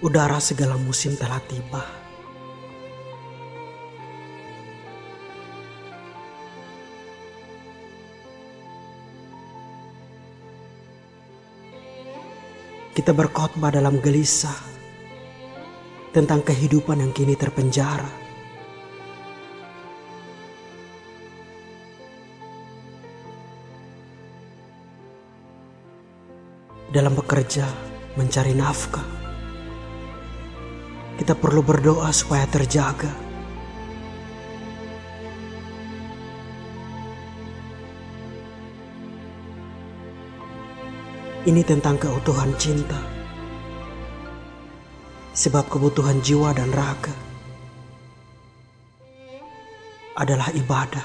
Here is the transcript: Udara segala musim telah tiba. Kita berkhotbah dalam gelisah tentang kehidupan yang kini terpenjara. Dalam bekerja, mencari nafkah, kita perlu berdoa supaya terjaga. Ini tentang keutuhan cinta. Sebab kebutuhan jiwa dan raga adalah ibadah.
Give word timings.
Udara 0.00 0.40
segala 0.40 0.80
musim 0.80 1.12
telah 1.12 1.44
tiba. 1.44 1.84
Kita 12.96 13.12
berkhotbah 13.12 13.68
dalam 13.68 14.00
gelisah 14.00 14.56
tentang 16.16 16.40
kehidupan 16.48 17.04
yang 17.04 17.12
kini 17.12 17.36
terpenjara. 17.36 18.08
Dalam 26.88 27.12
bekerja, 27.12 27.68
mencari 28.16 28.56
nafkah, 28.56 29.19
kita 31.20 31.36
perlu 31.36 31.60
berdoa 31.60 32.08
supaya 32.16 32.48
terjaga. 32.48 33.12
Ini 41.44 41.60
tentang 41.60 42.00
keutuhan 42.00 42.56
cinta. 42.56 42.96
Sebab 45.36 45.68
kebutuhan 45.68 46.24
jiwa 46.24 46.56
dan 46.56 46.72
raga 46.72 47.12
adalah 50.16 50.48
ibadah. 50.56 51.04